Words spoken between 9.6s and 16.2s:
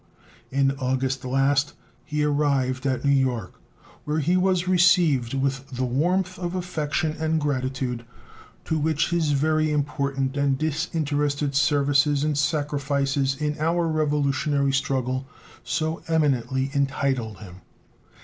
important and disinterested services and sacrifices in our Revolutionary struggle so